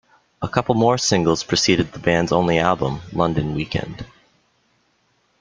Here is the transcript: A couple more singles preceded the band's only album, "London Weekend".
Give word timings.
A 0.41 0.47
couple 0.49 0.73
more 0.73 0.97
singles 0.97 1.43
preceded 1.43 1.91
the 1.91 1.99
band's 1.99 2.31
only 2.31 2.57
album, 2.57 3.01
"London 3.13 3.53
Weekend". 3.53 4.03